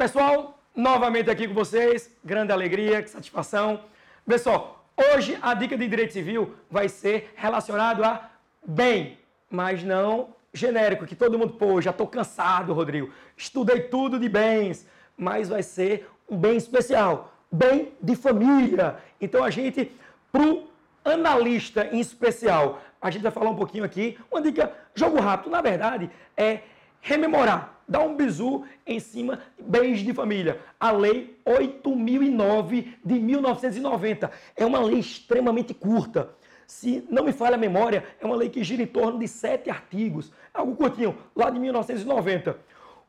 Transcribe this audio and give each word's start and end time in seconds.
Pessoal, 0.00 0.58
novamente 0.74 1.28
aqui 1.30 1.46
com 1.46 1.52
vocês, 1.52 2.10
grande 2.24 2.50
alegria, 2.50 3.02
que 3.02 3.10
satisfação. 3.10 3.80
Pessoal, 4.26 4.82
hoje 4.96 5.38
a 5.42 5.52
dica 5.52 5.76
de 5.76 5.86
direito 5.86 6.14
civil 6.14 6.54
vai 6.70 6.88
ser 6.88 7.34
relacionado 7.36 8.02
a 8.02 8.30
bem, 8.66 9.18
mas 9.50 9.84
não 9.84 10.34
genérico, 10.54 11.04
que 11.04 11.14
todo 11.14 11.38
mundo, 11.38 11.52
pô, 11.52 11.82
já 11.82 11.90
estou 11.90 12.06
cansado, 12.06 12.72
Rodrigo, 12.72 13.12
estudei 13.36 13.78
tudo 13.82 14.18
de 14.18 14.26
bens, 14.26 14.88
mas 15.18 15.50
vai 15.50 15.62
ser 15.62 16.08
um 16.26 16.34
bem 16.38 16.56
especial, 16.56 17.34
bem 17.52 17.92
de 18.00 18.16
família. 18.16 18.96
Então 19.20 19.44
a 19.44 19.50
gente, 19.50 19.92
para 20.32 20.42
o 20.42 20.66
analista 21.04 21.90
em 21.92 22.00
especial, 22.00 22.80
a 23.02 23.10
gente 23.10 23.20
vai 23.20 23.32
falar 23.32 23.50
um 23.50 23.56
pouquinho 23.56 23.84
aqui, 23.84 24.18
uma 24.32 24.40
dica, 24.40 24.72
jogo 24.94 25.20
rápido, 25.20 25.50
na 25.50 25.60
verdade, 25.60 26.10
é 26.38 26.60
rememorar, 27.00 27.82
dar 27.88 28.00
um 28.00 28.16
bizu 28.16 28.64
em 28.86 29.00
cima 29.00 29.40
de 29.56 29.64
bens 29.64 30.00
de 30.00 30.12
família. 30.12 30.60
A 30.78 30.90
Lei 30.90 31.36
8009 31.44 32.98
de 33.04 33.14
1990 33.18 34.30
é 34.56 34.64
uma 34.64 34.80
lei 34.80 34.98
extremamente 34.98 35.74
curta. 35.74 36.30
Se 36.66 37.04
não 37.10 37.24
me 37.24 37.32
falha 37.32 37.56
a 37.56 37.58
memória, 37.58 38.04
é 38.20 38.24
uma 38.24 38.36
lei 38.36 38.48
que 38.48 38.62
gira 38.62 38.82
em 38.82 38.86
torno 38.86 39.18
de 39.18 39.26
sete 39.26 39.68
artigos, 39.68 40.32
algo 40.54 40.76
curtinho, 40.76 41.18
lá 41.34 41.50
de 41.50 41.58
1990. 41.58 42.56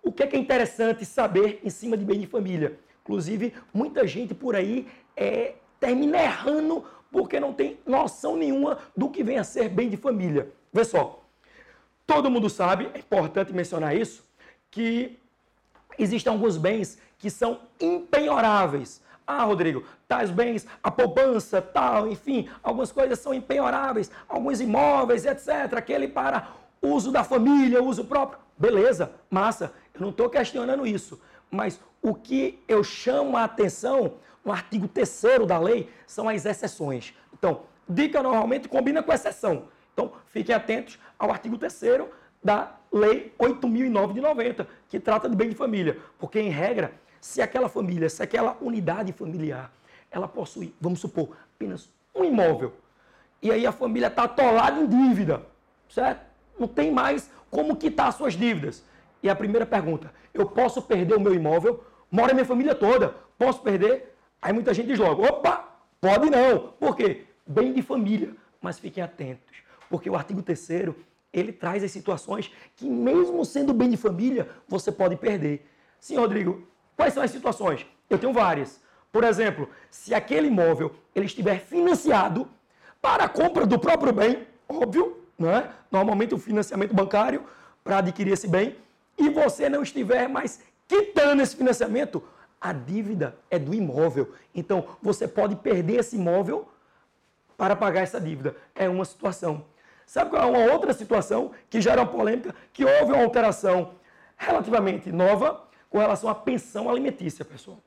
O 0.01 0.11
que 0.11 0.23
é, 0.23 0.27
que 0.27 0.35
é 0.35 0.39
interessante 0.39 1.05
saber 1.05 1.59
em 1.63 1.69
cima 1.69 1.95
de 1.95 2.03
bem 2.03 2.19
de 2.19 2.25
família? 2.25 2.79
Inclusive, 3.03 3.53
muita 3.71 4.07
gente 4.07 4.33
por 4.33 4.55
aí 4.55 4.87
é, 5.15 5.53
termina 5.79 6.17
errando 6.23 6.83
porque 7.11 7.39
não 7.39 7.53
tem 7.53 7.77
noção 7.85 8.35
nenhuma 8.35 8.79
do 8.97 9.09
que 9.09 9.23
vem 9.23 9.37
a 9.37 9.43
ser 9.43 9.69
bem 9.69 9.89
de 9.89 9.97
família. 9.97 10.51
Vê 10.73 10.83
só, 10.83 11.21
todo 12.12 12.29
mundo 12.29 12.49
sabe, 12.49 12.90
é 12.93 12.99
importante 12.99 13.54
mencionar 13.54 13.95
isso, 13.95 14.21
que 14.70 15.17
existem 15.98 16.31
alguns 16.31 16.57
bens 16.57 16.99
que 17.17 17.29
são 17.29 17.59
impenhoráveis. 17.79 19.01
Ah, 19.26 19.45
Rodrigo, 19.45 19.85
tais 20.09 20.29
bens, 20.29 20.67
a 20.84 20.91
poupança, 20.91 21.62
tal, 21.62 22.09
enfim, 22.09 22.49
algumas 22.62 22.91
coisas 22.91 23.17
são 23.17 23.34
impenhoráveis, 23.34 24.12
alguns 24.27 24.59
imóveis, 24.59 25.26
etc. 25.26 25.73
Aquele 25.77 26.09
para 26.09 26.49
uso 26.82 27.13
da 27.13 27.23
família, 27.23 27.82
uso 27.82 28.04
próprio. 28.04 28.39
Beleza, 28.57 29.13
massa, 29.29 29.71
eu 29.93 30.01
não 30.01 30.09
estou 30.09 30.29
questionando 30.29 30.85
isso. 30.85 31.17
Mas 31.49 31.79
o 32.01 32.13
que 32.13 32.62
eu 32.67 32.84
chamo 32.84 33.37
a 33.37 33.45
atenção 33.45 34.15
no 34.43 34.51
artigo 34.51 34.85
3 34.85 35.48
da 35.48 35.57
lei 35.57 35.89
são 36.05 36.27
as 36.27 36.45
exceções. 36.45 37.13
Então, 37.34 37.62
dica 37.87 38.21
normalmente 38.21 38.67
combina 38.67 39.01
com 39.01 39.13
exceção. 39.13 39.63
Fiquem 40.32 40.55
atentos 40.55 40.98
ao 41.20 41.32
artigo 41.32 41.57
3 41.57 41.82
da 42.43 42.76
Lei 42.91 43.34
8.009 43.40 44.13
de 44.13 44.21
90, 44.21 44.68
que 44.90 44.99
trata 44.99 45.29
de 45.29 45.35
bem 45.35 45.49
de 45.49 45.55
família. 45.55 45.98
Porque, 46.18 46.40
em 46.40 46.49
regra, 46.49 46.93
se 47.20 47.41
aquela 47.41 47.70
família, 47.70 48.10
se 48.10 48.23
aquela 48.23 48.57
unidade 48.60 49.13
familiar, 49.13 49.71
ela 50.10 50.27
possui, 50.27 50.73
vamos 50.82 50.99
supor, 50.99 51.38
apenas 51.55 51.90
um 52.15 52.23
imóvel, 52.23 52.73
e 53.41 53.51
aí 53.51 53.65
a 53.65 53.71
família 53.71 54.07
está 54.07 54.23
atolada 54.23 54.79
em 54.79 54.88
dívida, 54.88 55.43
certo? 55.90 56.21
Não 56.60 56.68
tem 56.68 56.91
mais 56.91 57.29
como 57.49 57.76
quitar 57.76 58.07
as 58.07 58.16
suas 58.16 58.34
dívidas. 58.34 58.84
E 59.23 59.29
a 59.29 59.35
primeira 59.35 59.66
pergunta, 59.66 60.13
eu 60.34 60.45
posso 60.45 60.82
perder 60.82 61.16
o 61.16 61.20
meu 61.20 61.34
imóvel? 61.34 61.84
Mora 62.10 62.34
minha 62.34 62.45
família 62.45 62.76
toda, 62.76 63.16
posso 63.38 63.62
perder? 63.62 64.16
Aí 64.41 64.51
muita 64.51 64.73
gente 64.73 64.88
diz 64.88 65.00
logo, 65.00 65.23
opa, 65.23 65.68
pode 66.00 66.29
não. 66.29 66.73
Por 66.79 66.95
quê? 66.95 67.25
Bem 67.45 67.73
de 67.73 67.81
família. 67.81 68.31
Mas 68.62 68.78
fiquem 68.79 69.03
atentos, 69.03 69.63
porque 69.91 70.09
o 70.09 70.16
artigo 70.16 70.41
3 70.41 70.95
ele 71.34 71.51
traz 71.51 71.84
as 71.84 71.91
situações 71.91 72.50
que, 72.78 72.89
mesmo 72.89 73.44
sendo 73.44 73.73
bem 73.73 73.89
de 73.89 73.97
família, 73.97 74.50
você 74.67 74.91
pode 74.91 75.17
perder. 75.17 75.67
Sim, 75.99 76.16
Rodrigo, 76.16 76.66
quais 76.95 77.13
são 77.13 77.21
as 77.21 77.29
situações? 77.29 77.85
Eu 78.09 78.17
tenho 78.17 78.33
várias. 78.33 78.79
Por 79.11 79.25
exemplo, 79.25 79.69
se 79.89 80.13
aquele 80.13 80.47
imóvel 80.47 80.95
ele 81.13 81.25
estiver 81.25 81.59
financiado 81.59 82.47
para 83.01 83.25
a 83.25 83.29
compra 83.29 83.66
do 83.66 83.77
próprio 83.77 84.13
bem, 84.13 84.47
óbvio, 84.67 85.17
não 85.38 85.49
é? 85.51 85.69
normalmente 85.91 86.33
o 86.33 86.37
financiamento 86.37 86.93
bancário 86.93 87.43
para 87.83 87.97
adquirir 87.97 88.31
esse 88.31 88.47
bem, 88.47 88.77
e 89.17 89.29
você 89.29 89.67
não 89.67 89.83
estiver 89.83 90.29
mais 90.29 90.61
quitando 90.87 91.41
esse 91.41 91.55
financiamento, 91.55 92.23
a 92.59 92.71
dívida 92.71 93.35
é 93.49 93.59
do 93.59 93.73
imóvel. 93.73 94.33
Então, 94.55 94.85
você 95.01 95.27
pode 95.27 95.55
perder 95.57 95.99
esse 95.99 96.16
imóvel 96.16 96.69
para 97.57 97.75
pagar 97.75 98.01
essa 98.01 98.19
dívida. 98.19 98.55
É 98.73 98.87
uma 98.89 99.05
situação. 99.05 99.66
Sabe 100.11 100.29
qual 100.29 100.44
é 100.44 100.45
uma 100.45 100.73
outra 100.73 100.91
situação 100.91 101.51
que 101.69 101.79
gera 101.79 102.01
uma 102.01 102.07
polêmica? 102.07 102.53
Que 102.73 102.83
houve 102.83 103.13
uma 103.13 103.23
alteração 103.23 103.94
relativamente 104.35 105.09
nova 105.09 105.63
com 105.89 105.99
relação 105.99 106.29
à 106.29 106.35
pensão 106.35 106.89
alimentícia, 106.89 107.45
pessoal. 107.45 107.77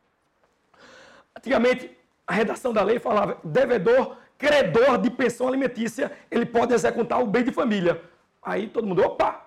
Antigamente, 1.37 1.95
a 2.27 2.33
redação 2.33 2.73
da 2.73 2.83
lei 2.83 2.99
falava 2.99 3.37
devedor, 3.45 4.17
credor 4.39 4.97
de 4.97 5.11
pensão 5.11 5.47
alimentícia, 5.47 6.11
ele 6.31 6.47
pode 6.47 6.73
executar 6.73 7.23
o 7.23 7.27
bem 7.27 7.45
de 7.45 7.53
família. 7.53 8.01
Aí 8.43 8.69
todo 8.69 8.87
mundo, 8.87 9.05
opa, 9.05 9.45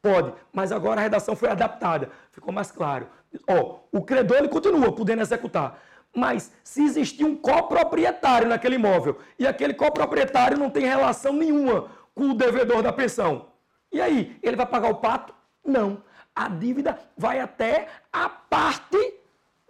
pode. 0.00 0.32
Mas 0.52 0.70
agora 0.70 1.00
a 1.00 1.02
redação 1.02 1.34
foi 1.34 1.48
adaptada, 1.48 2.08
ficou 2.30 2.54
mais 2.54 2.70
claro. 2.70 3.08
Ó, 3.48 3.80
o 3.90 4.00
credor 4.00 4.36
ele 4.36 4.48
continua 4.48 4.92
podendo 4.92 5.22
executar. 5.22 5.76
Mas 6.14 6.52
se 6.62 6.84
existir 6.84 7.24
um 7.24 7.34
coproprietário 7.34 8.46
naquele 8.46 8.76
imóvel 8.76 9.18
e 9.38 9.46
aquele 9.46 9.74
coproprietário 9.74 10.58
não 10.58 10.70
tem 10.70 10.84
relação 10.84 11.32
nenhuma 11.32 11.88
com 12.14 12.30
o 12.30 12.34
devedor 12.34 12.82
da 12.82 12.92
pensão. 12.92 13.46
E 13.90 14.00
aí, 14.00 14.38
ele 14.42 14.56
vai 14.56 14.66
pagar 14.66 14.90
o 14.90 14.96
pato? 14.96 15.34
Não. 15.64 16.02
A 16.34 16.48
dívida 16.48 16.98
vai 17.16 17.40
até 17.40 17.88
a 18.12 18.28
parte 18.28 19.14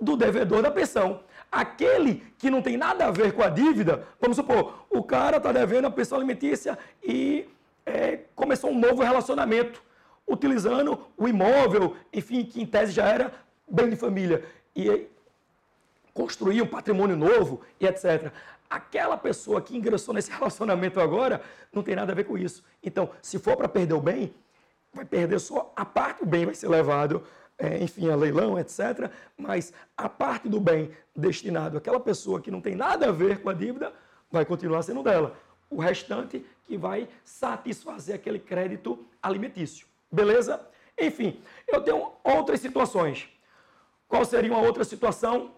do 0.01 0.17
devedor 0.17 0.63
da 0.63 0.71
pensão. 0.71 1.21
Aquele 1.51 2.25
que 2.39 2.51
não 2.51 2.63
tem 2.63 2.77
nada 2.77 3.07
a 3.07 3.11
ver 3.11 3.33
com 3.33 3.43
a 3.43 3.49
dívida, 3.49 4.07
vamos 4.21 4.37
supor, 4.37 4.87
o 4.89 5.03
cara 5.03 5.37
está 5.37 5.53
devendo 5.53 5.87
a 5.87 5.91
pensão 5.91 6.17
alimentícia 6.17 6.79
e 7.03 7.49
é, 7.85 8.21
começou 8.35 8.71
um 8.71 8.79
novo 8.79 9.03
relacionamento, 9.03 9.83
utilizando 10.27 10.99
o 11.17 11.29
imóvel, 11.29 11.97
enfim, 12.13 12.45
que 12.45 12.63
em 12.63 12.67
tese 12.67 12.93
já 12.93 13.07
era 13.07 13.33
bem 13.69 13.91
de 13.91 13.97
família. 13.97 14.45
E 14.75 15.07
construir 16.15 16.63
um 16.63 16.67
patrimônio 16.67 17.17
novo 17.17 17.61
e 17.81 17.87
etc 17.87 18.33
aquela 18.73 19.17
pessoa 19.17 19.61
que 19.61 19.77
ingressou 19.77 20.15
nesse 20.15 20.31
relacionamento 20.33 21.01
agora 21.01 21.43
não 21.73 21.83
tem 21.83 21.95
nada 21.95 22.13
a 22.13 22.15
ver 22.15 22.25
com 22.25 22.39
isso. 22.39 22.65
Então, 22.83 23.11
se 23.21 23.39
for 23.39 23.57
para 23.57 23.69
perder 23.69 23.95
o 23.95 24.01
bem, 24.01 24.35
vai 24.93 25.05
perder 25.05 25.39
só 25.39 25.73
a 25.77 25.85
parte, 25.85 26.23
o 26.23 26.27
bem 26.27 26.47
vai 26.47 26.55
ser 26.55 26.69
levado, 26.69 27.23
é, 27.59 27.83
enfim, 27.83 28.11
a 28.11 28.17
leilão, 28.17 28.59
etc. 28.59 29.11
Mas 29.37 29.73
a 29.97 30.09
parte 30.09 30.49
do 30.49 30.61
bem 30.61 30.91
destinado 31.15 31.77
àquela 31.77 32.01
pessoa 32.01 32.41
que 32.41 32.51
não 32.51 32.61
tem 32.61 32.75
nada 32.75 33.09
a 33.09 33.13
ver 33.13 33.43
com 33.43 33.51
a 33.51 33.55
dívida 33.55 33.93
vai 34.31 34.45
continuar 34.45 34.83
sendo 34.83 35.03
dela. 35.03 35.37
O 35.71 35.81
restante 35.81 36.45
que 36.65 36.77
vai 36.77 37.09
satisfazer 37.25 38.15
aquele 38.15 38.39
crédito 38.39 39.07
alimentício. 39.23 39.87
Beleza? 40.11 40.61
Enfim, 40.99 41.41
eu 41.67 41.81
tenho 41.83 42.13
outras 42.23 42.61
situações. 42.61 43.29
Qual 44.09 44.25
seria 44.25 44.53
uma 44.53 44.61
outra 44.61 44.85
situação? 44.85 45.53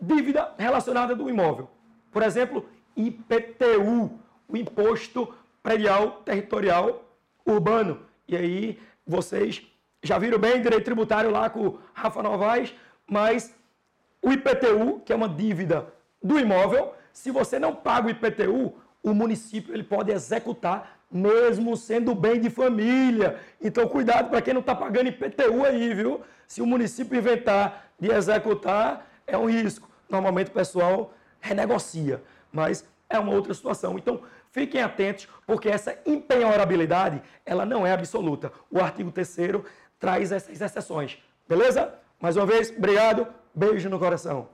Dívida 0.00 0.54
relacionada 0.58 1.14
do 1.14 1.28
imóvel. 1.28 1.68
Por 2.14 2.22
exemplo, 2.22 2.64
IPTU, 2.96 4.20
o 4.48 4.56
Imposto 4.56 5.34
Predial 5.60 6.22
Territorial 6.24 7.04
Urbano. 7.44 8.02
E 8.28 8.36
aí 8.36 8.78
vocês 9.04 9.66
já 10.00 10.16
viram 10.16 10.38
bem 10.38 10.62
direito 10.62 10.84
tributário 10.84 11.28
lá 11.28 11.50
com 11.50 11.66
o 11.66 11.78
Rafa 11.92 12.22
Novaes, 12.22 12.72
mas 13.04 13.52
o 14.22 14.30
IPTU, 14.30 15.00
que 15.04 15.12
é 15.12 15.16
uma 15.16 15.28
dívida 15.28 15.92
do 16.22 16.38
imóvel, 16.38 16.94
se 17.12 17.32
você 17.32 17.58
não 17.58 17.74
paga 17.74 18.06
o 18.06 18.10
IPTU, 18.10 18.72
o 19.02 19.12
município 19.12 19.74
ele 19.74 19.82
pode 19.82 20.12
executar 20.12 21.00
mesmo 21.10 21.76
sendo 21.76 22.14
bem 22.14 22.40
de 22.40 22.48
família. 22.48 23.40
Então, 23.60 23.88
cuidado 23.88 24.30
para 24.30 24.40
quem 24.40 24.54
não 24.54 24.60
está 24.60 24.74
pagando 24.74 25.08
IPTU 25.08 25.64
aí, 25.64 25.92
viu? 25.92 26.20
Se 26.46 26.62
o 26.62 26.66
município 26.66 27.18
inventar 27.18 27.86
de 27.98 28.08
executar, 28.12 29.04
é 29.26 29.36
um 29.36 29.46
risco. 29.46 29.88
Normalmente 30.08 30.50
o 30.50 30.54
pessoal 30.54 31.12
renegocia, 31.44 32.22
mas 32.50 32.84
é 33.08 33.18
uma 33.18 33.32
outra 33.32 33.52
situação. 33.52 33.98
Então, 33.98 34.22
fiquem 34.50 34.80
atentos, 34.80 35.28
porque 35.46 35.68
essa 35.68 35.96
impenhorabilidade, 36.06 37.22
ela 37.44 37.66
não 37.66 37.86
é 37.86 37.92
absoluta. 37.92 38.50
O 38.70 38.80
artigo 38.80 39.12
3 39.12 39.36
traz 40.00 40.32
essas 40.32 40.60
exceções. 40.60 41.18
Beleza? 41.46 41.94
Mais 42.18 42.36
uma 42.36 42.46
vez, 42.46 42.70
obrigado, 42.70 43.26
beijo 43.54 43.90
no 43.90 43.98
coração. 43.98 44.48